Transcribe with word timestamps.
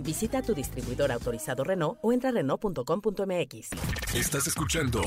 Visita 0.00 0.42
tu 0.42 0.54
distribuidor 0.54 1.12
autorizado 1.12 1.64
Renault 1.64 1.98
o 2.02 2.12
entra 2.12 2.30
a 2.30 2.32
Renault.com.mx. 2.32 3.70
Estás 4.14 4.46
escuchando 4.46 5.02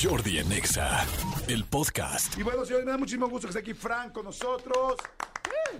Jordi 0.00 0.38
en 0.38 0.52
Exa, 0.52 1.06
el 1.48 1.64
podcast. 1.64 2.38
Y 2.38 2.42
bueno, 2.42 2.64
señores, 2.64 2.86
me 2.86 2.92
da 2.92 2.98
muchísimo 2.98 3.28
gusto 3.28 3.46
que 3.48 3.58
esté 3.58 3.60
aquí 3.60 3.74
Frank 3.74 4.12
con 4.12 4.24
nosotros. 4.24 4.96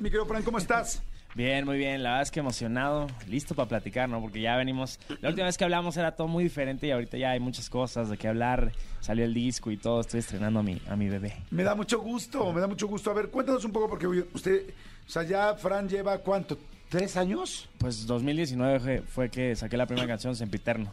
Mi 0.00 0.10
querido 0.10 0.26
Frank, 0.26 0.44
¿cómo 0.44 0.58
estás? 0.58 1.02
Bien, 1.34 1.64
muy 1.64 1.78
bien. 1.78 2.02
La 2.04 2.10
verdad 2.10 2.22
es 2.22 2.30
que 2.30 2.38
emocionado, 2.38 3.08
listo 3.26 3.56
para 3.56 3.68
platicar, 3.68 4.08
¿no? 4.08 4.20
Porque 4.20 4.40
ya 4.40 4.56
venimos. 4.56 5.00
La 5.20 5.30
última 5.30 5.46
vez 5.46 5.58
que 5.58 5.64
hablamos 5.64 5.96
era 5.96 6.14
todo 6.14 6.28
muy 6.28 6.44
diferente 6.44 6.86
y 6.86 6.92
ahorita 6.92 7.16
ya 7.18 7.30
hay 7.30 7.40
muchas 7.40 7.68
cosas 7.68 8.08
de 8.08 8.16
qué 8.16 8.28
hablar. 8.28 8.70
Salió 9.00 9.24
el 9.24 9.34
disco 9.34 9.72
y 9.72 9.76
todo. 9.76 10.00
Estoy 10.00 10.20
estrenando 10.20 10.60
a 10.60 10.62
mi, 10.62 10.80
a 10.88 10.94
mi 10.94 11.08
bebé. 11.08 11.34
Me 11.50 11.64
da 11.64 11.74
mucho 11.74 12.00
gusto, 12.00 12.52
me 12.52 12.60
da 12.60 12.68
mucho 12.68 12.86
gusto. 12.86 13.10
A 13.10 13.14
ver, 13.14 13.30
cuéntanos 13.30 13.64
un 13.64 13.72
poco, 13.72 13.88
porque 13.88 14.06
usted, 14.06 14.70
o 15.06 15.10
sea, 15.10 15.24
ya 15.24 15.54
Fran 15.54 15.88
lleva 15.88 16.18
cuánto, 16.18 16.56
¿tres 16.88 17.16
años? 17.16 17.68
Pues 17.78 18.06
2019 18.06 19.02
fue, 19.02 19.28
que 19.28 19.56
saqué 19.56 19.76
la 19.76 19.86
primera 19.86 20.06
canción, 20.06 20.36
Sempiterno. 20.36 20.92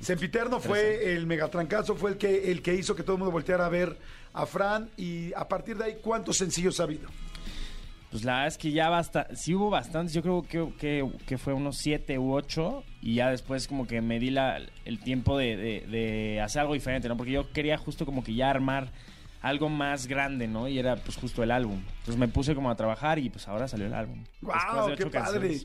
Sempiterno 0.00 0.58
fue 0.58 1.14
el 1.14 1.26
megatrancazo, 1.26 1.94
fue 1.94 2.12
el 2.12 2.16
que, 2.16 2.50
el 2.50 2.62
que 2.62 2.74
hizo 2.74 2.96
que 2.96 3.02
todo 3.02 3.12
el 3.14 3.18
mundo 3.20 3.30
volteara 3.30 3.66
a 3.66 3.68
ver 3.68 3.96
a 4.32 4.46
Fran. 4.46 4.90
Y 4.96 5.32
a 5.34 5.46
partir 5.46 5.76
de 5.76 5.84
ahí, 5.84 5.98
¿cuántos 6.02 6.38
sencillos 6.38 6.80
ha 6.80 6.84
habido? 6.84 7.08
Pues 8.10 8.24
la 8.24 8.32
verdad 8.32 8.48
es 8.48 8.58
que 8.58 8.72
ya 8.72 8.88
basta, 8.88 9.28
sí 9.34 9.54
hubo 9.54 9.70
bastantes, 9.70 10.12
yo 10.12 10.22
creo 10.22 10.42
que, 10.42 10.72
que, 10.78 11.08
que 11.26 11.38
fue 11.38 11.52
unos 11.52 11.76
siete 11.78 12.18
u 12.18 12.34
ocho 12.34 12.82
y 13.00 13.14
ya 13.14 13.30
después 13.30 13.68
como 13.68 13.86
que 13.86 14.00
me 14.00 14.18
di 14.18 14.30
la, 14.30 14.60
el 14.84 14.98
tiempo 14.98 15.38
de, 15.38 15.56
de, 15.56 15.86
de 15.86 16.40
hacer 16.40 16.62
algo 16.62 16.74
diferente, 16.74 17.08
¿no? 17.08 17.16
Porque 17.16 17.30
yo 17.32 17.52
quería 17.52 17.78
justo 17.78 18.04
como 18.04 18.24
que 18.24 18.34
ya 18.34 18.50
armar 18.50 18.90
algo 19.42 19.68
más 19.68 20.06
grande, 20.06 20.46
¿no? 20.46 20.68
Y 20.68 20.78
era 20.78 20.96
pues 20.96 21.16
justo 21.16 21.42
el 21.42 21.50
álbum. 21.50 21.80
Entonces 22.00 22.16
me 22.16 22.28
puse 22.28 22.54
como 22.54 22.70
a 22.70 22.76
trabajar 22.76 23.18
y 23.18 23.30
pues 23.30 23.48
ahora 23.48 23.68
salió 23.68 23.86
el 23.86 23.94
álbum. 23.94 24.24
¡Wow! 24.42 24.94
¡Qué 24.96 25.06
padre! 25.06 25.60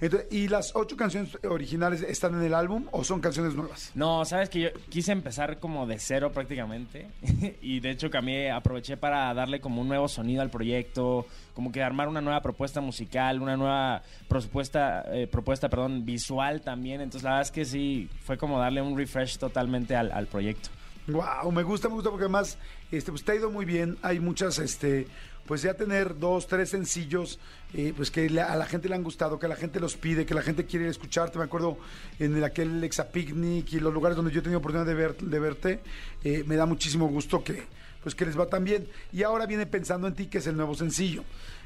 Entonces, 0.00 0.32
¿Y 0.32 0.48
las 0.48 0.74
ocho 0.74 0.96
canciones 0.96 1.36
originales 1.44 2.02
están 2.02 2.34
en 2.34 2.42
el 2.42 2.54
álbum 2.54 2.86
o 2.90 3.04
son 3.04 3.20
canciones 3.20 3.54
nuevas? 3.54 3.92
No, 3.94 4.24
sabes 4.24 4.48
que 4.48 4.60
yo 4.60 4.68
quise 4.88 5.12
empezar 5.12 5.58
como 5.58 5.86
de 5.86 5.98
cero 5.98 6.32
prácticamente 6.32 7.08
y 7.62 7.80
de 7.80 7.90
hecho 7.90 8.10
cambié, 8.10 8.50
aproveché 8.50 8.96
para 8.96 9.32
darle 9.34 9.60
como 9.60 9.80
un 9.80 9.88
nuevo 9.88 10.08
sonido 10.08 10.42
al 10.42 10.50
proyecto, 10.50 11.26
como 11.54 11.70
que 11.70 11.82
armar 11.82 12.08
una 12.08 12.20
nueva 12.20 12.40
propuesta 12.40 12.80
musical, 12.80 13.40
una 13.40 13.56
nueva 13.56 14.02
propuesta, 14.28 15.04
eh, 15.12 15.26
propuesta 15.26 15.68
perdón, 15.68 16.04
visual 16.04 16.62
también. 16.62 17.00
Entonces 17.00 17.22
la 17.22 17.30
verdad 17.30 17.42
es 17.42 17.52
que 17.52 17.64
sí, 17.64 18.08
fue 18.24 18.36
como 18.36 18.58
darle 18.58 18.82
un 18.82 18.96
refresh 18.96 19.38
totalmente 19.38 19.94
al, 19.94 20.10
al 20.10 20.26
proyecto. 20.26 20.70
Wow, 21.06 21.52
me 21.52 21.62
gusta, 21.62 21.88
me 21.88 21.94
gusta 21.96 22.08
porque 22.08 22.24
además 22.24 22.56
este, 22.90 23.10
pues 23.12 23.24
te 23.24 23.32
ha 23.32 23.34
ido 23.34 23.50
muy 23.50 23.66
bien. 23.66 23.98
Hay 24.00 24.20
muchas, 24.20 24.58
este, 24.58 25.06
pues 25.46 25.60
ya 25.60 25.74
tener 25.74 26.18
dos, 26.18 26.46
tres 26.46 26.70
sencillos, 26.70 27.38
eh, 27.74 27.92
pues 27.94 28.10
que 28.10 28.26
a 28.40 28.56
la 28.56 28.64
gente 28.64 28.88
le 28.88 28.94
han 28.94 29.02
gustado, 29.02 29.38
que 29.38 29.46
la 29.46 29.56
gente 29.56 29.80
los 29.80 29.96
pide, 29.96 30.24
que 30.24 30.32
la 30.34 30.40
gente 30.40 30.64
quiere 30.64 30.88
escucharte. 30.88 31.38
Me 31.38 31.44
acuerdo 31.44 31.76
en 32.18 32.36
el, 32.36 32.44
aquel 32.44 32.82
Exa 32.82 33.08
Picnic 33.08 33.72
y 33.74 33.80
los 33.80 33.92
lugares 33.92 34.16
donde 34.16 34.32
yo 34.32 34.40
he 34.40 34.42
tenido 34.42 34.60
oportunidad 34.60 34.86
de, 34.86 34.94
ver, 34.94 35.16
de 35.16 35.38
verte, 35.38 35.80
eh, 36.22 36.42
me 36.46 36.56
da 36.56 36.64
muchísimo 36.64 37.06
gusto 37.08 37.44
que, 37.44 37.64
pues 38.02 38.14
que 38.14 38.24
les 38.24 38.38
va 38.38 38.46
tan 38.46 38.64
bien. 38.64 38.88
Y 39.12 39.24
ahora 39.24 39.44
viene 39.44 39.66
pensando 39.66 40.08
en 40.08 40.14
ti, 40.14 40.28
que 40.28 40.38
es 40.38 40.46
el 40.46 40.56
nuevo 40.56 40.74
sencillo. 40.74 41.22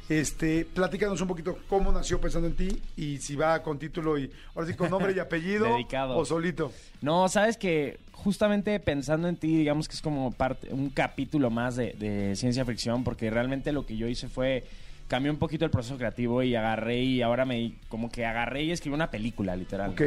Este, 0.09 0.65
platícanos 0.65 1.21
un 1.21 1.29
poquito 1.29 1.59
cómo 1.69 1.93
nació 1.93 2.19
Pensando 2.21 2.49
en 2.49 2.55
ti 2.55 2.83
y 2.97 3.19
si 3.19 3.37
va 3.37 3.63
con 3.63 3.79
título 3.79 4.19
y 4.19 4.31
ahora 4.55 4.67
sí 4.67 4.75
con 4.75 4.91
nombre 4.91 5.13
y 5.15 5.19
apellido 5.21 5.67
Dedicado. 5.67 6.17
o 6.17 6.25
solito. 6.25 6.73
No, 7.03 7.29
sabes 7.29 7.57
que 7.57 7.99
justamente 8.13 8.81
pensando 8.81 9.29
en 9.29 9.37
ti, 9.37 9.55
digamos 9.57 9.87
que 9.87 9.95
es 9.95 10.03
como 10.03 10.33
parte, 10.33 10.73
un 10.73 10.91
capítulo 10.91 11.51
más 11.51 11.77
de, 11.77 11.93
de 11.93 12.35
ciencia 12.37 12.65
ficción, 12.65 13.05
porque 13.05 13.31
realmente 13.31 13.73
lo 13.73 13.85
que 13.85 13.97
yo 13.97 14.09
hice 14.09 14.29
fue 14.29 14.65
cambié 15.09 15.31
un 15.31 15.39
poquito 15.39 15.65
el 15.65 15.71
proceso 15.71 15.97
creativo 15.97 16.43
y 16.43 16.55
agarré 16.55 17.03
y 17.03 17.23
ahora 17.23 17.45
me 17.45 17.73
como 17.89 18.11
que 18.11 18.25
agarré 18.25 18.65
y 18.65 18.71
escribí 18.71 18.95
una 18.95 19.11
película, 19.11 19.57
literal. 19.57 19.91
Ok. 19.91 20.03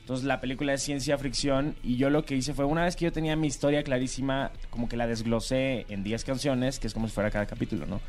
Entonces 0.00 0.26
la 0.26 0.40
película 0.40 0.74
es 0.74 0.82
ciencia 0.82 1.16
ficción 1.16 1.76
y 1.82 1.96
yo 1.96 2.10
lo 2.10 2.24
que 2.24 2.34
hice 2.34 2.54
fue 2.54 2.64
una 2.64 2.84
vez 2.84 2.96
que 2.96 3.04
yo 3.04 3.12
tenía 3.12 3.36
mi 3.36 3.46
historia 3.46 3.84
clarísima, 3.84 4.50
como 4.70 4.88
que 4.88 4.96
la 4.96 5.06
desglosé 5.06 5.86
en 5.88 6.02
10 6.02 6.24
canciones, 6.24 6.78
que 6.78 6.88
es 6.88 6.94
como 6.94 7.06
si 7.06 7.14
fuera 7.14 7.30
cada 7.30 7.46
capítulo, 7.46 7.86
¿no? 7.86 8.00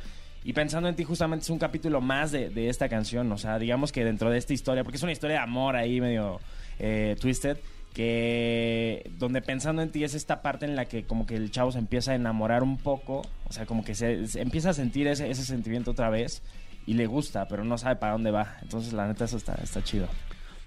Y 0.44 0.54
pensando 0.54 0.90
en 0.90 0.96
ti 0.96 1.04
justamente 1.04 1.44
es 1.44 1.50
un 1.50 1.60
capítulo 1.60 2.02
más 2.02 2.32
de, 2.32 2.50
de 2.50 2.70
esta 2.70 2.90
canción, 2.90 3.32
o 3.32 3.38
sea, 3.38 3.60
digamos 3.60 3.92
que 3.92 4.04
dentro 4.04 4.30
de 4.30 4.38
esta 4.38 4.54
historia, 4.54 4.84
porque 4.84 4.98
es 4.98 5.04
una 5.04 5.12
historia 5.12 5.38
de 5.38 5.44
amor 5.44 5.76
ahí 5.76 6.02
medio 6.02 6.40
eh, 6.80 7.16
twisted, 7.20 7.58
que 7.94 9.10
donde 9.20 9.42
pensando 9.42 9.82
en 9.82 9.92
ti 9.92 10.04
es 10.04 10.16
esta 10.16 10.42
parte 10.42 10.66
en 10.66 10.76
la 10.76 10.86
que 10.86 11.04
como 11.04 11.26
que 11.26 11.36
el 11.36 11.52
chavo 11.52 11.72
se 11.72 11.78
empieza 11.78 12.12
a 12.12 12.16
enamorar 12.16 12.64
un 12.64 12.78
poco, 12.78 13.22
o 13.48 13.54
sea, 13.54 13.66
como 13.66 13.86
que 13.86 13.96
se, 13.96 14.28
se 14.28 14.42
empieza 14.42 14.72
a 14.72 14.74
sentir 14.74 15.08
ese, 15.08 15.30
ese 15.30 15.46
sentimiento 15.46 15.92
otra 15.92 16.10
vez 16.10 16.42
y 16.86 16.96
le 16.96 17.06
gusta, 17.06 17.48
pero 17.48 17.64
no 17.64 17.78
sabe 17.78 17.96
para 17.96 18.14
dónde 18.14 18.32
va. 18.32 18.58
Entonces, 18.62 18.94
la 18.94 19.08
neta, 19.08 19.26
eso 19.26 19.38
está, 19.38 19.54
está 19.56 19.84
chido. 19.84 20.08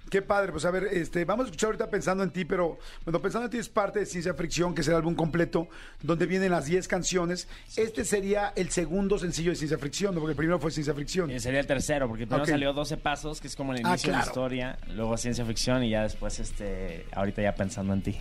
Qué 0.09 0.21
padre, 0.21 0.51
pues 0.51 0.63
a 0.65 0.71
ver, 0.71 0.85
este, 0.85 1.25
vamos 1.25 1.45
a 1.45 1.47
escuchar 1.47 1.67
ahorita 1.67 1.89
Pensando 1.89 2.23
en 2.23 2.31
ti, 2.31 2.45
pero 2.45 2.79
bueno, 3.03 3.21
Pensando 3.21 3.45
en 3.45 3.51
ti 3.51 3.57
es 3.57 3.67
parte 3.69 3.99
de 3.99 4.05
Ciencia 4.05 4.33
Fricción, 4.33 4.73
que 4.73 4.81
es 4.81 4.87
el 4.87 4.95
álbum 4.95 5.15
completo, 5.15 5.67
donde 6.01 6.25
vienen 6.25 6.51
las 6.51 6.65
10 6.65 6.87
canciones. 6.87 7.47
Este 7.75 8.05
sería 8.05 8.53
el 8.55 8.69
segundo 8.69 9.19
sencillo 9.19 9.51
de 9.51 9.55
Ciencia 9.57 9.77
Fricción, 9.77 10.13
¿no? 10.15 10.21
porque 10.21 10.31
el 10.31 10.37
primero 10.37 10.59
fue 10.59 10.71
Ciencia 10.71 10.93
Fricción. 10.93 11.29
Eh, 11.31 11.39
sería 11.39 11.59
el 11.59 11.67
tercero, 11.67 12.07
porque 12.07 12.25
primero 12.25 12.45
salió 12.45 12.73
12 12.73 12.97
pasos, 12.97 13.41
que 13.41 13.47
es 13.47 13.55
como 13.55 13.73
el 13.73 13.81
Ah, 13.85 13.89
inicio 13.89 14.11
de 14.11 14.17
la 14.19 14.23
historia, 14.23 14.77
luego 14.95 15.17
ciencia 15.17 15.45
ficción 15.45 15.83
y 15.83 15.89
ya 15.89 16.03
después, 16.03 16.39
este, 16.39 17.05
ahorita 17.11 17.41
ya 17.41 17.53
pensando 17.55 17.93
en 17.93 18.01
ti. 18.01 18.17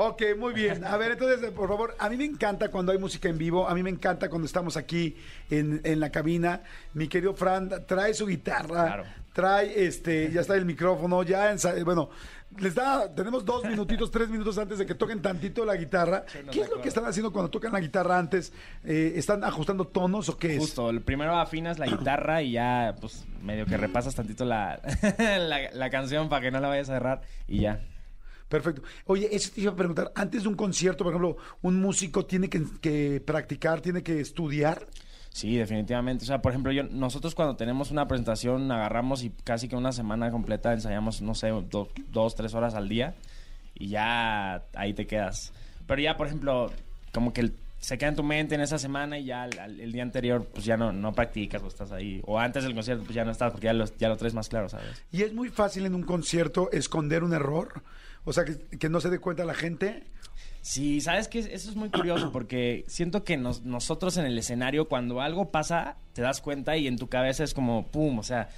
Ok, 0.00 0.22
muy 0.38 0.52
bien. 0.54 0.84
A 0.84 0.96
ver, 0.96 1.10
entonces, 1.12 1.50
por 1.50 1.68
favor, 1.68 1.96
a 1.98 2.08
mí 2.08 2.16
me 2.16 2.24
encanta 2.24 2.68
cuando 2.70 2.92
hay 2.92 2.98
música 2.98 3.28
en 3.28 3.36
vivo, 3.36 3.68
a 3.68 3.74
mí 3.74 3.82
me 3.82 3.90
encanta 3.90 4.28
cuando 4.28 4.46
estamos 4.46 4.76
aquí 4.76 5.16
en, 5.50 5.80
en 5.82 5.98
la 5.98 6.10
cabina. 6.10 6.62
Mi 6.94 7.08
querido 7.08 7.34
Fran 7.34 7.68
trae 7.84 8.14
su 8.14 8.26
guitarra, 8.28 8.84
Claro. 8.86 9.04
trae, 9.32 9.86
este, 9.86 10.30
ya 10.30 10.42
está 10.42 10.54
el 10.54 10.66
micrófono, 10.66 11.24
ya, 11.24 11.52
ensa- 11.52 11.82
bueno, 11.84 12.10
les 12.58 12.76
da, 12.76 13.12
tenemos 13.12 13.44
dos 13.44 13.64
minutitos, 13.64 14.12
tres 14.12 14.28
minutos 14.28 14.56
antes 14.58 14.78
de 14.78 14.86
que 14.86 14.94
toquen 14.94 15.20
tantito 15.20 15.64
la 15.64 15.74
guitarra. 15.74 16.24
¿Qué 16.52 16.60
es 16.60 16.70
lo 16.70 16.80
que 16.80 16.88
están 16.88 17.04
haciendo 17.04 17.32
cuando 17.32 17.50
tocan 17.50 17.72
la 17.72 17.80
guitarra 17.80 18.18
antes? 18.18 18.52
Eh, 18.84 19.14
¿Están 19.16 19.42
ajustando 19.42 19.84
tonos 19.88 20.28
o 20.28 20.38
qué 20.38 20.52
es? 20.54 20.58
Justo, 20.60 20.90
el 20.90 21.00
primero 21.02 21.34
afinas 21.36 21.80
la 21.80 21.86
guitarra 21.86 22.40
y 22.42 22.52
ya, 22.52 22.94
pues, 23.00 23.24
medio 23.42 23.66
que 23.66 23.76
repasas 23.76 24.14
tantito 24.14 24.44
la, 24.44 24.80
la, 25.18 25.72
la 25.72 25.90
canción 25.90 26.28
para 26.28 26.40
que 26.42 26.52
no 26.52 26.60
la 26.60 26.68
vayas 26.68 26.88
a 26.88 26.92
cerrar 26.94 27.22
y 27.48 27.62
ya. 27.62 27.80
Perfecto. 28.48 28.82
Oye, 29.06 29.28
eso 29.30 29.50
te 29.54 29.60
iba 29.60 29.72
a 29.72 29.76
preguntar, 29.76 30.10
antes 30.14 30.42
de 30.42 30.48
un 30.48 30.54
concierto, 30.54 31.04
por 31.04 31.12
ejemplo, 31.12 31.36
un 31.62 31.80
músico 31.80 32.24
tiene 32.24 32.48
que, 32.48 33.20
practicar, 33.24 33.80
tiene 33.80 34.02
que 34.02 34.20
estudiar. 34.20 34.86
Sí, 35.30 35.56
definitivamente. 35.56 36.24
O 36.24 36.26
sea, 36.26 36.40
por 36.40 36.52
ejemplo, 36.52 36.72
yo, 36.72 36.84
nosotros 36.84 37.34
cuando 37.34 37.56
tenemos 37.56 37.90
una 37.90 38.08
presentación 38.08 38.72
agarramos 38.72 39.22
y 39.22 39.30
casi 39.44 39.68
que 39.68 39.76
una 39.76 39.92
semana 39.92 40.30
completa 40.30 40.72
ensayamos, 40.72 41.20
no 41.20 41.34
sé, 41.34 41.48
do- 41.48 41.88
dos, 42.10 42.34
tres 42.34 42.54
horas 42.54 42.74
al 42.74 42.88
día 42.88 43.14
y 43.74 43.88
ya 43.88 44.64
ahí 44.74 44.94
te 44.94 45.06
quedas. 45.06 45.52
Pero 45.86 46.00
ya, 46.00 46.16
por 46.16 46.26
ejemplo, 46.26 46.72
como 47.12 47.32
que 47.34 47.42
el- 47.42 47.54
se 47.78 47.96
queda 47.96 48.08
en 48.10 48.16
tu 48.16 48.22
mente 48.24 48.54
en 48.56 48.60
esa 48.60 48.78
semana 48.78 49.18
y 49.18 49.24
ya 49.26 49.44
al- 49.44 49.58
al- 49.58 49.80
el, 49.80 49.92
día 49.92 50.02
anterior 50.02 50.46
pues 50.52 50.64
ya 50.64 50.76
no, 50.76 50.92
no 50.92 51.12
practicas 51.12 51.62
o 51.62 51.68
estás 51.68 51.92
ahí. 51.92 52.20
O 52.26 52.38
antes 52.38 52.64
del 52.64 52.74
concierto 52.74 53.04
pues 53.04 53.14
ya 53.14 53.24
no 53.24 53.30
estás 53.30 53.52
porque 53.52 53.66
ya 53.66 53.72
lo, 53.72 53.84
ya 53.98 54.08
lo 54.08 54.16
traes 54.16 54.34
más 54.34 54.48
claro, 54.48 54.68
¿sabes? 54.68 55.02
Y 55.12 55.22
es 55.22 55.32
muy 55.32 55.48
fácil 55.48 55.86
en 55.86 55.94
un 55.94 56.02
concierto 56.02 56.70
esconder 56.72 57.22
un 57.24 57.32
error, 57.32 57.82
o 58.24 58.32
sea, 58.32 58.44
que, 58.44 58.58
que 58.78 58.88
no 58.88 59.00
se 59.00 59.10
dé 59.10 59.18
cuenta 59.20 59.44
la 59.44 59.54
gente. 59.54 60.04
Sí, 60.60 61.00
sabes 61.00 61.28
que 61.28 61.38
eso 61.38 61.70
es 61.70 61.76
muy 61.76 61.88
curioso 61.90 62.30
porque 62.32 62.84
siento 62.88 63.22
que 63.24 63.36
nos- 63.36 63.62
nosotros 63.62 64.16
en 64.16 64.26
el 64.26 64.36
escenario 64.38 64.88
cuando 64.88 65.20
algo 65.20 65.50
pasa 65.50 65.96
te 66.12 66.22
das 66.22 66.40
cuenta 66.40 66.76
y 66.76 66.88
en 66.88 66.96
tu 66.98 67.08
cabeza 67.08 67.44
es 67.44 67.54
como 67.54 67.86
pum, 67.86 68.18
o 68.18 68.22
sea, 68.24 68.48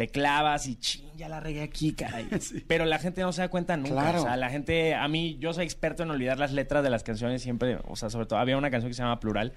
te 0.00 0.08
clavas 0.08 0.66
y 0.66 0.76
ching, 0.76 1.14
ya 1.14 1.28
la 1.28 1.40
regué 1.40 1.60
aquí, 1.60 1.92
caray. 1.92 2.26
Pero 2.66 2.86
la 2.86 2.98
gente 2.98 3.20
no 3.20 3.34
se 3.34 3.42
da 3.42 3.50
cuenta 3.50 3.76
nunca. 3.76 3.90
Claro. 3.90 4.20
O 4.20 4.24
sea, 4.24 4.38
la 4.38 4.48
gente, 4.48 4.94
a 4.94 5.06
mí, 5.08 5.36
yo 5.40 5.52
soy 5.52 5.64
experto 5.64 6.02
en 6.04 6.10
olvidar 6.10 6.38
las 6.38 6.52
letras 6.52 6.82
de 6.82 6.88
las 6.88 7.02
canciones 7.02 7.42
siempre, 7.42 7.76
o 7.86 7.96
sea, 7.96 8.08
sobre 8.08 8.24
todo, 8.24 8.38
había 8.38 8.56
una 8.56 8.70
canción 8.70 8.88
que 8.88 8.94
se 8.94 9.02
llama 9.02 9.20
Plural. 9.20 9.52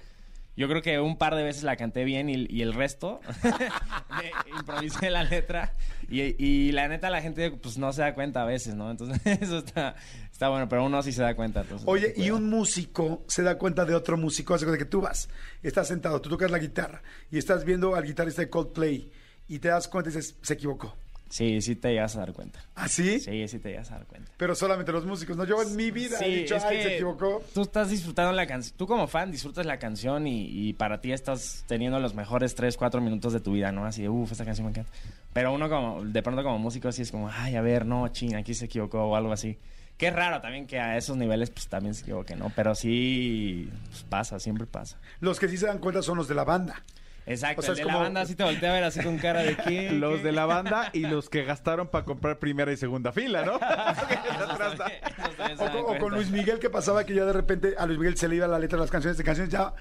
Yo 0.54 0.68
creo 0.68 0.82
que 0.82 1.00
un 1.00 1.16
par 1.16 1.34
de 1.34 1.44
veces 1.44 1.62
la 1.62 1.76
canté 1.76 2.04
bien 2.04 2.28
y, 2.28 2.46
y 2.50 2.60
el 2.60 2.74
resto 2.74 3.22
improvisé 4.58 5.08
la 5.08 5.24
letra 5.24 5.72
y, 6.10 6.20
y 6.44 6.72
la 6.72 6.88
neta 6.88 7.08
la 7.08 7.22
gente 7.22 7.50
pues 7.50 7.78
no 7.78 7.90
se 7.94 8.02
da 8.02 8.14
cuenta 8.14 8.42
a 8.42 8.44
veces, 8.44 8.74
¿no? 8.74 8.90
Entonces 8.90 9.18
eso 9.40 9.58
está, 9.60 9.96
está 10.30 10.50
bueno, 10.50 10.68
pero 10.68 10.84
uno 10.84 11.02
sí 11.02 11.10
se 11.10 11.22
da 11.22 11.34
cuenta. 11.34 11.62
entonces, 11.62 11.88
Oye, 11.88 12.08
y 12.08 12.20
cuidado. 12.20 12.36
un 12.36 12.50
músico 12.50 13.24
se 13.28 13.42
da 13.42 13.56
cuenta 13.56 13.86
de 13.86 13.94
otro 13.94 14.18
músico, 14.18 14.52
hace 14.52 14.66
que 14.76 14.84
tú 14.84 15.00
vas, 15.00 15.30
estás 15.62 15.88
sentado, 15.88 16.20
tú 16.20 16.28
tocas 16.28 16.50
la 16.50 16.58
guitarra 16.58 17.02
y 17.30 17.38
estás 17.38 17.64
viendo 17.64 17.94
al 17.94 18.04
guitarrista 18.04 18.42
de 18.42 18.50
Coldplay 18.50 19.10
y 19.48 19.58
te 19.58 19.68
das 19.68 19.88
cuenta 19.88 20.10
y 20.10 20.12
dices, 20.14 20.36
se 20.42 20.54
equivocó. 20.54 20.94
Sí, 21.28 21.60
sí 21.62 21.74
te 21.74 21.88
llegas 21.88 22.14
a 22.14 22.20
dar 22.20 22.32
cuenta. 22.32 22.60
¿Ah, 22.76 22.86
sí? 22.86 23.18
Sí, 23.18 23.48
sí 23.48 23.58
te 23.58 23.70
llegas 23.70 23.90
a 23.90 23.94
dar 23.94 24.06
cuenta. 24.06 24.30
Pero 24.36 24.54
solamente 24.54 24.92
los 24.92 25.04
músicos, 25.04 25.36
¿no? 25.36 25.44
Yo 25.44 25.60
en 25.62 25.74
mi 25.74 25.90
vida 25.90 26.18
he 26.20 26.42
dicho, 26.42 26.56
ay, 26.64 26.82
se 26.82 26.94
equivocó. 26.94 27.42
Tú 27.52 27.62
estás 27.62 27.90
disfrutando 27.90 28.32
la 28.32 28.46
canción. 28.46 28.76
Tú 28.76 28.86
como 28.86 29.08
fan 29.08 29.32
disfrutas 29.32 29.66
la 29.66 29.78
canción 29.80 30.28
y, 30.28 30.46
y, 30.46 30.74
para 30.74 31.00
ti 31.00 31.12
estás 31.12 31.64
teniendo 31.66 31.98
los 31.98 32.14
mejores 32.14 32.54
3, 32.54 32.76
4 32.76 33.00
minutos 33.00 33.32
de 33.32 33.40
tu 33.40 33.52
vida, 33.52 33.72
¿no? 33.72 33.84
Así 33.84 34.02
de, 34.02 34.08
uff, 34.08 34.30
esta 34.30 34.44
canción 34.44 34.66
me 34.66 34.70
encanta. 34.70 34.92
Pero 35.32 35.52
uno 35.52 35.68
como, 35.68 36.04
de 36.04 36.22
pronto 36.22 36.44
como 36.44 36.58
músico 36.60 36.86
así 36.86 37.02
es 37.02 37.10
como, 37.10 37.28
ay, 37.28 37.56
a 37.56 37.62
ver, 37.62 37.84
no, 37.84 38.06
ching, 38.08 38.36
aquí 38.36 38.54
se 38.54 38.66
equivocó 38.66 39.02
o 39.02 39.16
algo 39.16 39.32
así. 39.32 39.58
Que 39.98 40.08
es 40.08 40.14
raro 40.14 40.40
también 40.40 40.68
que 40.68 40.78
a 40.78 40.96
esos 40.96 41.16
niveles 41.16 41.50
pues 41.50 41.66
también 41.68 41.94
se 41.94 42.02
equivoque, 42.02 42.36
¿no? 42.36 42.52
Pero 42.54 42.76
sí 42.76 43.68
pues, 43.88 44.04
pasa, 44.04 44.38
siempre 44.38 44.66
pasa. 44.66 44.98
Los 45.18 45.40
que 45.40 45.48
sí 45.48 45.56
se 45.56 45.66
dan 45.66 45.78
cuenta 45.78 46.02
son 46.02 46.18
los 46.18 46.28
de 46.28 46.34
la 46.36 46.44
banda. 46.44 46.82
Exacto, 47.26 47.60
o 47.60 47.64
sea, 47.64 47.72
el 47.72 47.78
de 47.78 47.84
la 47.86 47.96
banda 47.96 48.20
así 48.20 48.34
te 48.34 48.44
voltea 48.44 48.70
a 48.70 48.74
ver 48.74 48.84
así 48.84 49.02
con 49.02 49.18
cara 49.18 49.42
de 49.42 49.56
qué. 49.68 49.90
Los 49.90 50.22
de 50.22 50.32
la 50.32 50.46
banda 50.46 50.90
y 50.92 51.00
los 51.00 51.30
que 51.30 51.44
gastaron 51.44 51.88
para 51.88 52.04
comprar 52.04 52.38
primera 52.38 52.72
y 52.72 52.76
segunda 52.76 53.12
fila, 53.12 53.44
¿no? 53.44 53.54
o, 53.54 55.70
con, 55.70 55.96
o, 55.96 55.98
con 55.98 56.12
Luis 56.12 56.30
Miguel 56.30 56.58
que 56.58 56.68
pasaba 56.68 57.04
que 57.04 57.14
ya 57.14 57.24
de 57.24 57.32
repente 57.32 57.74
a 57.78 57.86
Luis 57.86 57.98
Miguel 57.98 58.16
se 58.16 58.28
le 58.28 58.36
iba 58.36 58.46
la 58.46 58.58
letra 58.58 58.76
de 58.76 58.82
las 58.82 58.90
canciones 58.90 59.16
de 59.16 59.24
canciones 59.24 59.52
ya 59.52 59.72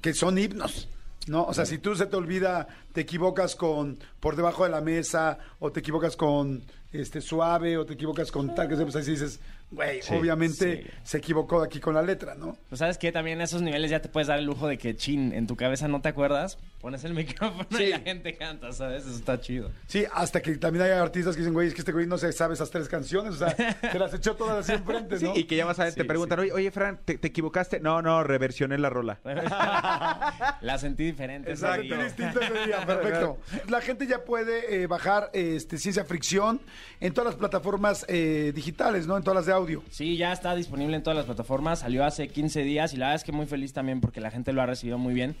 que 0.00 0.14
son 0.14 0.38
himnos. 0.38 0.88
No, 1.28 1.44
o 1.44 1.54
sea, 1.54 1.66
si 1.66 1.78
tú 1.78 1.94
se 1.94 2.06
te 2.06 2.16
olvida, 2.16 2.66
te 2.92 3.02
equivocas 3.02 3.54
con 3.54 3.98
por 4.18 4.34
debajo 4.34 4.64
de 4.64 4.70
la 4.70 4.80
mesa 4.80 5.38
o 5.60 5.70
te 5.70 5.80
equivocas 5.80 6.16
con 6.16 6.64
este 6.92 7.20
suave 7.20 7.76
o 7.76 7.86
te 7.86 7.94
equivocas 7.94 8.30
con 8.30 8.54
tal 8.54 8.68
que 8.68 8.76
pues 8.76 8.94
ahí 8.96 9.04
dices, 9.04 9.40
güey, 9.70 10.00
obviamente 10.10 10.86
se 11.02 11.18
equivocó 11.18 11.62
aquí 11.62 11.80
con 11.80 11.94
la 11.94 12.02
letra, 12.02 12.34
¿no? 12.34 12.56
Pues 12.68 12.78
sabes 12.78 12.98
que 12.98 13.10
también 13.12 13.38
en 13.38 13.42
esos 13.42 13.62
niveles 13.62 13.90
ya 13.90 14.02
te 14.02 14.08
puedes 14.08 14.28
dar 14.28 14.38
el 14.38 14.44
lujo 14.44 14.68
de 14.68 14.76
que, 14.76 14.94
chin, 14.94 15.32
en 15.32 15.46
tu 15.46 15.56
cabeza 15.56 15.88
no 15.88 16.02
te 16.02 16.10
acuerdas, 16.10 16.58
pones 16.80 17.04
el 17.04 17.14
micrófono 17.14 17.80
y 17.80 17.88
la 17.88 18.00
gente 18.00 18.36
canta, 18.36 18.72
¿sabes? 18.72 19.06
Eso 19.06 19.16
está 19.16 19.40
chido. 19.40 19.70
Sí, 19.86 20.04
hasta 20.12 20.42
que 20.42 20.56
también 20.56 20.84
hay 20.84 20.90
artistas 20.92 21.34
que 21.34 21.40
dicen, 21.40 21.54
güey, 21.54 21.68
es 21.68 21.74
que 21.74 21.80
este 21.80 21.92
güey 21.92 22.06
no 22.06 22.18
se 22.18 22.30
sabe 22.32 22.54
esas 22.54 22.70
tres 22.70 22.88
canciones, 22.88 23.34
o 23.34 23.38
sea, 23.38 23.56
se 23.56 23.98
las 23.98 24.12
echó 24.12 24.36
todas 24.36 24.58
así 24.58 24.72
enfrente, 24.72 25.18
¿no? 25.20 25.34
y 25.34 25.44
que 25.44 25.56
ya 25.56 25.64
vas 25.64 25.78
a 25.78 25.84
ver, 25.84 25.94
te 25.94 26.04
preguntan, 26.04 26.40
oye, 26.40 26.52
oye, 26.52 26.70
Fran, 26.70 27.00
¿te, 27.04 27.14
equivocaste? 27.14 27.80
No, 27.80 28.02
no, 28.02 28.22
reversioné 28.22 28.76
la 28.76 28.90
rola. 28.90 29.18
la 30.60 30.78
sentí 30.78 31.04
diferente. 31.04 31.50
Exacto. 31.50 31.96
distinta 31.96 32.40
ese 32.40 32.66
día, 32.66 32.84
perfecto. 32.84 33.38
La 33.68 33.80
gente 33.80 34.06
ya 34.06 34.24
puede 34.24 34.82
eh, 34.82 34.86
bajar 34.86 35.30
este, 35.32 35.78
Ciencia 35.78 36.04
Fricción 36.04 36.60
en 37.00 37.12
todas 37.12 37.32
las 37.32 37.36
plataformas 37.36 38.04
eh, 38.08 38.52
digitales, 38.54 39.06
¿no? 39.06 39.16
En 39.16 39.22
todas 39.22 39.36
las 39.36 39.46
de 39.46 39.52
audio. 39.52 39.82
Sí, 39.90 40.16
ya 40.16 40.32
está 40.32 40.54
disponible 40.54 40.96
en 40.96 41.02
todas 41.02 41.16
las 41.16 41.26
plataformas. 41.26 41.80
Salió 41.80 42.04
hace 42.04 42.28
15 42.28 42.62
días 42.62 42.94
y 42.94 42.96
la 42.96 43.06
verdad 43.06 43.16
es 43.16 43.24
que 43.24 43.32
muy 43.32 43.46
feliz 43.46 43.72
también 43.72 44.00
porque 44.00 44.20
la 44.20 44.30
gente 44.30 44.52
lo 44.52 44.62
ha 44.62 44.66
recibido 44.66 44.98
muy 44.98 45.14
bien. 45.14 45.34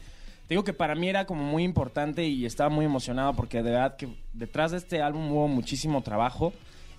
Te 0.46 0.54
digo 0.54 0.64
que 0.64 0.72
para 0.72 0.94
mí 0.94 1.08
era 1.08 1.24
como 1.24 1.44
muy 1.44 1.62
importante 1.62 2.26
y 2.26 2.44
estaba 2.44 2.68
muy 2.68 2.84
emocionado 2.84 3.34
porque 3.34 3.62
de 3.62 3.70
verdad 3.70 3.96
que 3.96 4.08
detrás 4.32 4.72
de 4.72 4.78
este 4.78 5.00
álbum 5.00 5.30
hubo 5.32 5.48
muchísimo 5.48 6.02
trabajo. 6.02 6.52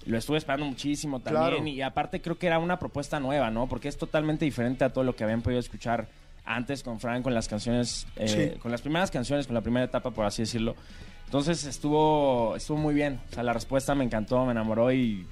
Lo 0.06 0.18
estuve 0.18 0.38
esperando 0.38 0.66
muchísimo 0.66 1.19
también 1.19 1.68
y 1.68 1.81
aparte 1.81 2.22
creo 2.22 2.38
que 2.38 2.48
era 2.48 2.60
una 2.60 2.80
propuesta 2.80 3.19
nueva, 3.19 3.51
¿no? 3.51 3.68
Porque 3.68 3.88
es 3.88 3.98
totalmente 3.98 4.44
diferente 4.44 4.84
a 4.84 4.90
todo 4.92 5.04
lo 5.04 5.16
que 5.16 5.24
habían 5.24 5.42
podido 5.42 5.60
escuchar 5.60 6.07
antes 6.45 6.84
con 6.84 7.00
Frank, 7.00 7.24
con 7.24 7.34
las 7.34 7.48
canciones, 7.48 8.06
eh, 8.16 8.57
con 8.62 8.72
las 8.72 8.81
primeras 8.81 9.12
canciones, 9.12 9.48
con 9.48 9.54
la 9.54 9.62
primera 9.62 9.86
etapa, 9.86 10.12
por 10.12 10.25
así 10.25 10.42
decirlo. 10.42 10.75
Entonces 11.33 11.65
estuvo, 11.65 12.56
estuvo 12.56 12.77
muy 12.77 12.94
bien. 12.94 13.19
O 13.31 13.33
sea, 13.33 13.41
la 13.41 13.53
respuesta 13.53 13.95
me 13.95 14.03
encantó, 14.03 14.45
me 14.45 14.51
enamoró 14.51 14.91
y 14.91 15.25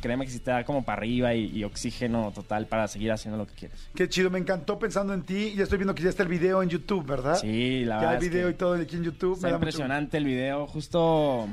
créeme 0.00 0.24
que 0.24 0.32
si 0.32 0.40
te 0.40 0.50
da 0.50 0.64
como 0.64 0.84
para 0.84 0.98
arriba 0.98 1.32
y, 1.32 1.62
oxígeno 1.62 2.32
total 2.34 2.66
para 2.66 2.88
seguir 2.88 3.12
haciendo 3.12 3.38
lo 3.38 3.46
que 3.46 3.54
quieres. 3.54 3.88
Qué 3.94 4.08
chido, 4.08 4.30
me 4.30 4.40
encantó 4.40 4.80
pensando 4.80 5.14
en 5.14 5.22
ti. 5.22 5.54
Ya 5.54 5.62
estoy 5.62 5.78
viendo 5.78 5.94
que 5.94 6.02
ya 6.02 6.08
está 6.08 6.24
el 6.24 6.28
video 6.28 6.60
en 6.60 6.70
YouTube, 6.70 7.06
¿verdad? 7.06 7.36
Sí, 7.36 7.84
la 7.84 7.98
verdad. 7.98 8.10
Ya 8.10 8.18
el 8.18 8.30
video 8.30 8.50
y 8.50 8.54
todo 8.54 8.74
aquí 8.74 8.96
en 8.96 9.04
YouTube. 9.04 9.34
Está 9.34 9.50
impresionante 9.50 10.16
el 10.16 10.24
video. 10.24 10.66
Justo 10.66 11.46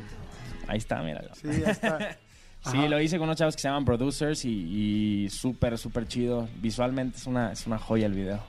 ahí 0.66 0.80
está, 0.80 1.04
míralo. 1.04 1.36
Sí, 1.36 1.50
ahí 1.50 1.62
está. 1.68 2.18
Sí, 2.72 2.78
lo 2.88 3.02
hice 3.02 3.18
con 3.18 3.24
unos 3.24 3.38
chavos 3.38 3.56
que 3.56 3.62
se 3.64 3.68
llaman 3.68 3.86
Producers 3.86 4.46
y, 4.46 5.26
y 5.26 5.30
súper, 5.32 5.80
súper 5.80 6.08
chido. 6.08 6.48
Visualmente 6.60 7.18
es 7.18 7.26
una, 7.26 7.52
es 7.52 7.66
una 7.66 7.80
joya 7.80 8.06
el 8.06 8.14
video. 8.14 8.40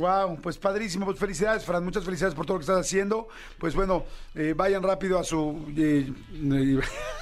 Wow, 0.00 0.38
pues 0.40 0.56
padrísimo, 0.56 1.04
pues 1.04 1.18
felicidades, 1.18 1.62
Fran, 1.62 1.84
muchas 1.84 2.04
felicidades 2.04 2.34
por 2.34 2.46
todo 2.46 2.56
lo 2.56 2.60
que 2.60 2.64
estás 2.64 2.80
haciendo. 2.80 3.28
Pues 3.58 3.74
bueno, 3.74 4.06
eh, 4.34 4.54
vayan 4.56 4.82
rápido 4.82 5.18
a 5.18 5.24
su 5.24 5.62
eh, 5.76 6.10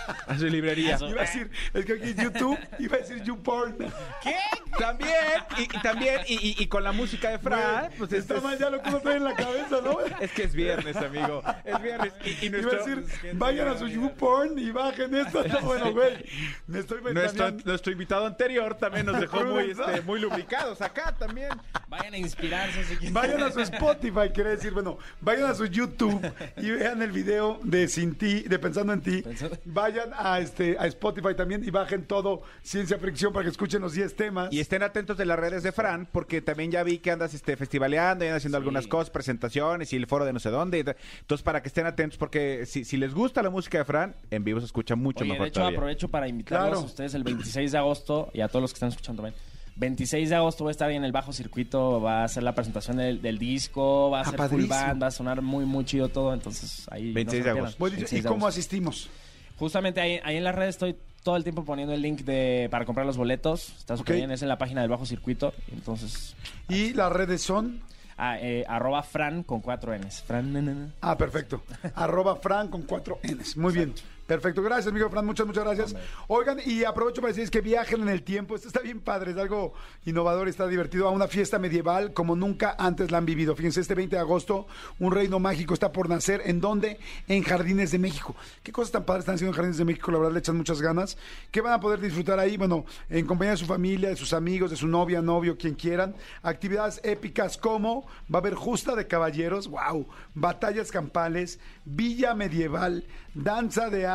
a 0.26 0.38
su 0.38 0.46
librería. 0.46 0.96
Iba 1.00 1.22
a 1.22 1.25
decir, 1.25 1.50
es 1.75 1.84
que 1.84 1.92
aquí 1.94 2.10
en 2.10 2.16
YouTube 2.16 2.58
iba 2.78 2.96
a 2.96 3.00
decir 3.00 3.22
YouPorn. 3.25 3.76
¿Qué? 4.22 4.36
También, 4.78 5.12
y, 5.58 5.66
también, 5.80 6.20
y, 6.28 6.66
con 6.69 6.84
la 6.84 6.92
música 6.92 7.30
de 7.30 7.38
Fran, 7.40 7.90
pues 7.98 8.12
está 8.12 8.40
mal 8.40 8.56
ya 8.56 8.70
lo 8.70 8.80
que 8.80 8.90
uno 8.90 9.00
trae 9.00 9.16
en 9.16 9.25
la 9.25 9.34
cabeza, 9.34 9.80
¿no? 9.82 9.98
Es 10.20 10.30
que 10.30 10.44
es 10.44 10.54
viernes, 10.54 10.96
amigo. 10.96 11.42
Es 11.64 11.82
viernes. 11.82 12.12
Y, 12.25 12.46
Iba 12.46 12.70
a 12.70 12.76
decir, 12.76 13.04
vayan 13.34 13.69
a 13.69 13.76
su 13.76 13.88
YouPorn 13.88 14.58
y 14.58 14.70
bajen 14.70 15.14
esto. 15.16 15.42
bueno, 15.62 15.92
güey. 15.92 16.25
Me 16.69 16.78
estoy 16.78 17.00
nuestro, 17.12 17.50
nuestro 17.64 17.92
invitado 17.92 18.26
anterior 18.26 18.76
también 18.76 19.06
nos 19.06 19.20
dejó 19.20 19.44
muy, 19.44 19.70
este, 19.70 20.00
muy 20.02 20.20
lubricados 20.20 20.80
acá 20.80 21.14
también. 21.19 21.50
Vayan 21.88 22.14
a 22.14 22.19
inspirar 22.19 22.67
Vayan 23.12 23.42
a 23.42 23.50
su 23.50 23.60
Spotify, 23.68 24.30
quiere 24.32 24.50
decir, 24.50 24.72
bueno, 24.72 24.98
vayan 25.20 25.50
a 25.50 25.54
su 25.54 25.66
YouTube 25.66 26.20
y 26.56 26.70
vean 26.70 27.02
el 27.02 27.12
video 27.12 27.58
de 27.62 27.88
Sin 27.88 28.14
Ti, 28.14 28.42
de 28.42 28.58
Pensando 28.58 28.92
en 28.92 29.00
Ti. 29.00 29.24
Vayan 29.64 30.10
a 30.16 30.40
este 30.40 30.76
a 30.78 30.86
Spotify 30.86 31.34
también 31.36 31.64
y 31.64 31.70
bajen 31.70 32.04
todo 32.04 32.42
Ciencia 32.62 32.98
Fricción 32.98 33.32
para 33.32 33.44
que 33.44 33.50
escuchen 33.50 33.82
los 33.82 33.92
10 33.92 34.16
temas. 34.16 34.52
Y 34.52 34.60
estén 34.60 34.82
atentos 34.82 35.16
de 35.16 35.26
las 35.26 35.38
redes 35.38 35.62
de 35.62 35.72
Fran, 35.72 36.06
porque 36.10 36.40
también 36.40 36.70
ya 36.70 36.82
vi 36.82 36.98
que 36.98 37.10
andas 37.10 37.34
este 37.34 37.56
festivaleando 37.56 38.24
y 38.24 38.28
haciendo 38.28 38.58
algunas 38.58 38.86
cosas, 38.86 39.10
presentaciones 39.10 39.92
y 39.92 39.96
el 39.96 40.06
foro 40.06 40.24
de 40.24 40.32
no 40.32 40.40
sé 40.40 40.50
dónde. 40.50 40.78
Entonces, 41.20 41.42
para 41.42 41.62
que 41.62 41.68
estén 41.68 41.86
atentos, 41.86 42.18
porque 42.18 42.66
si, 42.66 42.84
si 42.84 42.96
les 42.96 43.14
gusta 43.14 43.42
la 43.42 43.50
música 43.50 43.78
de 43.78 43.84
Fran, 43.84 44.14
en 44.30 44.44
vivo 44.44 44.60
se 44.60 44.66
escucha 44.66 44.96
mucho 44.96 45.24
mejor. 45.24 45.42
De 45.42 45.48
hecho, 45.48 45.66
aprovecho 45.66 46.08
para 46.08 46.28
invitarlos 46.28 46.82
a 46.82 46.86
ustedes 46.86 47.14
el 47.14 47.24
26 47.24 47.72
de 47.72 47.78
agosto 47.78 48.30
y 48.32 48.40
a 48.40 48.48
todos 48.48 48.62
los 48.62 48.72
que 48.72 48.76
están 48.76 48.90
escuchando 48.90 49.22
también 49.22 49.57
26 49.78 50.30
de 50.30 50.34
agosto 50.34 50.64
voy 50.64 50.70
a 50.70 50.72
estar 50.72 50.88
ahí 50.88 50.96
en 50.96 51.04
el 51.04 51.12
bajo 51.12 51.32
circuito, 51.32 52.00
va 52.00 52.25
a 52.25 52.28
ser 52.28 52.42
la 52.42 52.54
presentación 52.54 52.96
del, 52.96 53.38
disco, 53.38 54.10
va 54.10 54.20
a 54.20 54.22
ah, 54.22 54.30
ser 54.30 54.48
full 54.48 54.66
band, 54.66 55.02
va 55.02 55.06
a 55.06 55.10
sonar 55.10 55.40
muy, 55.40 55.64
muy 55.64 55.84
chido 55.84 56.08
todo, 56.08 56.34
entonces 56.34 56.86
ahí 56.90 57.12
26 57.12 57.44
de 57.44 57.50
agosto. 57.50 57.88
¿Y 58.16 58.22
cómo 58.22 58.46
asistimos? 58.46 59.08
Justamente 59.56 60.00
ahí, 60.00 60.20
ahí 60.25 60.36
en 60.36 60.44
las 60.44 60.54
redes 60.54 60.70
estoy 60.70 60.96
todo 61.22 61.36
el 61.36 61.42
tiempo 61.42 61.64
poniendo 61.64 61.94
el 61.94 62.02
link 62.02 62.20
de 62.20 62.69
para 62.70 62.84
comprar 62.84 63.06
los 63.06 63.16
boletos. 63.16 63.75
Está 63.78 63.96
súper 63.96 64.16
bien, 64.16 64.30
es 64.30 64.42
en 64.42 64.48
la 64.48 64.58
página 64.58 64.80
del 64.80 64.90
Bajo 64.90 65.06
Circuito. 65.06 65.52
Entonces. 65.72 66.34
¿Y 66.69 66.92
las 66.94 67.12
redes 67.12 67.42
son? 67.42 67.82
Ah, 68.16 68.36
eh, 68.40 68.64
arroba 68.66 69.02
Fran 69.02 69.44
con 69.44 69.60
cuatro 69.60 69.96
Ns. 69.96 70.22
Fran. 70.22 70.92
Ah, 71.00 71.16
perfecto. 71.16 71.62
arroba 71.94 72.36
Fran 72.36 72.69
con 72.69 72.82
cuatro 72.82 73.20
Ns. 73.22 73.56
Muy 73.56 73.72
bien. 73.72 73.94
Perfecto, 74.28 74.62
gracias, 74.62 74.88
amigo 74.88 75.08
Fran, 75.08 75.25
muchas, 75.25 75.46
muchas 75.46 75.64
gracias. 75.64 75.96
Oigan, 76.26 76.58
y 76.62 76.84
aprovecho 76.84 77.22
para 77.22 77.28
decirles 77.28 77.50
que 77.50 77.62
viajen 77.62 78.02
en 78.02 78.10
el 78.10 78.22
tiempo. 78.22 78.56
Esto 78.56 78.69
está 78.69 78.80
bien 78.80 79.00
padre, 79.00 79.30
es 79.30 79.38
algo 79.38 79.72
innovador, 80.04 80.48
está 80.48 80.66
divertido. 80.66 81.08
A 81.08 81.12
una 81.12 81.28
fiesta 81.28 81.58
medieval 81.58 82.12
como 82.12 82.37
nunca 82.37 82.76
antes 82.78 83.11
la 83.11 83.16
han 83.16 83.25
vivido. 83.25 83.56
Fíjense, 83.56 83.80
este 83.80 83.94
20 83.94 84.16
de 84.16 84.20
agosto, 84.20 84.66
un 84.99 85.12
reino 85.12 85.38
mágico 85.38 85.73
está 85.73 85.92
por 85.92 86.11
nacer. 86.11 86.42
¿En 86.44 86.61
dónde? 86.61 86.99
En 87.26 87.42
Jardines 87.42 87.90
de 87.90 87.99
México. 87.99 88.37
¿Qué 88.62 88.70
cosas 88.70 88.92
tan 88.92 89.04
padres 89.06 89.23
están 89.23 89.37
haciendo 89.37 89.52
en 89.52 89.56
Jardines 89.56 89.78
de 89.78 89.87
México? 89.87 90.12
La 90.12 90.18
verdad, 90.18 90.35
le 90.35 90.40
echan 90.40 90.58
muchas 90.58 90.82
ganas. 90.82 91.16
¿Qué 91.50 91.62
van 91.62 91.73
a 91.73 91.80
poder 91.80 91.99
disfrutar 91.99 92.38
ahí? 92.38 92.58
Bueno, 92.58 92.85
en 93.08 93.25
compañía 93.25 93.52
de 93.52 93.56
su 93.56 93.64
familia, 93.64 94.11
de 94.11 94.16
sus 94.16 94.35
amigos, 94.35 94.68
de 94.68 94.76
su 94.76 94.88
novia, 94.88 95.23
novio, 95.23 95.56
quien 95.56 95.75
quieran. 95.75 96.14
Actividades 96.42 97.00
épicas 97.02 97.56
como 97.56 98.06
va 98.30 98.40
a 98.40 98.42
haber 98.42 98.56
justa 98.56 98.94
de 98.94 99.06
caballeros, 99.06 99.68
wow, 99.68 100.06
batallas 100.35 100.90
campales, 100.90 101.58
villa 101.87 102.35
medieval, 102.35 103.06
danza 103.32 103.88
de 103.88 104.06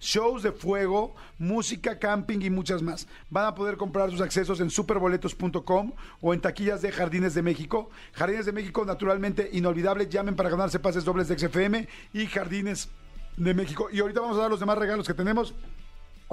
shows 0.00 0.42
de 0.42 0.52
fuego, 0.52 1.14
música, 1.38 1.98
camping 1.98 2.40
y 2.40 2.50
muchas 2.50 2.82
más. 2.82 3.06
Van 3.30 3.46
a 3.46 3.54
poder 3.54 3.76
comprar 3.76 4.10
sus 4.10 4.20
accesos 4.20 4.60
en 4.60 4.70
superboletos.com 4.70 5.92
o 6.20 6.34
en 6.34 6.40
taquillas 6.40 6.82
de 6.82 6.92
Jardines 6.92 7.34
de 7.34 7.42
México. 7.42 7.90
Jardines 8.12 8.46
de 8.46 8.52
México, 8.52 8.84
naturalmente 8.84 9.48
inolvidable. 9.52 10.08
Llamen 10.08 10.36
para 10.36 10.50
ganarse 10.50 10.78
pases 10.78 11.04
dobles 11.04 11.28
de 11.28 11.38
XFM 11.38 11.88
y 12.12 12.26
Jardines 12.26 12.88
de 13.36 13.54
México. 13.54 13.88
Y 13.92 14.00
ahorita 14.00 14.20
vamos 14.20 14.38
a 14.38 14.42
dar 14.42 14.50
los 14.50 14.60
demás 14.60 14.78
regalos 14.78 15.06
que 15.06 15.14
tenemos. 15.14 15.54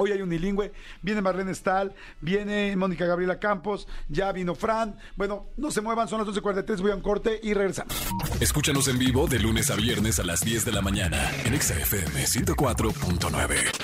Hoy 0.01 0.11
hay 0.11 0.21
unilingüe, 0.23 0.73
viene 1.03 1.21
Marlene 1.21 1.53
Stahl, 1.53 1.93
viene 2.21 2.75
Mónica 2.75 3.05
Gabriela 3.05 3.37
Campos, 3.37 3.87
ya 4.09 4.31
vino 4.31 4.55
Fran. 4.55 4.97
Bueno, 5.15 5.49
no 5.57 5.69
se 5.69 5.81
muevan, 5.81 6.07
son 6.07 6.25
las 6.25 6.35
12.43, 6.35 6.81
voy 6.81 6.89
a 6.89 6.95
un 6.95 7.01
corte 7.01 7.39
y 7.43 7.53
regresamos. 7.53 7.95
Escúchanos 8.39 8.87
en 8.87 8.97
vivo 8.97 9.27
de 9.27 9.37
lunes 9.37 9.69
a 9.69 9.75
viernes 9.75 10.17
a 10.17 10.23
las 10.23 10.39
10 10.43 10.65
de 10.65 10.71
la 10.71 10.81
mañana 10.81 11.29
en 11.45 11.53
XFM 11.61 12.25
104.9. 12.25 13.80